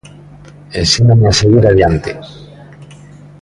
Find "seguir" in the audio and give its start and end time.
1.39-1.63